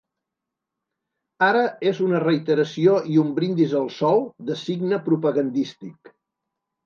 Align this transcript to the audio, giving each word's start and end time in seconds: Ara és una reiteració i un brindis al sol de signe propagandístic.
Ara 1.47 1.59
és 1.89 1.99
una 2.05 2.21
reiteració 2.23 2.95
i 3.15 3.19
un 3.25 3.29
brindis 3.39 3.75
al 3.81 3.85
sol 3.99 4.25
de 4.49 4.57
signe 4.65 4.99
propagandístic. 5.09 6.13